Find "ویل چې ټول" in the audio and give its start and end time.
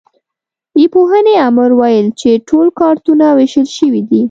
1.79-2.67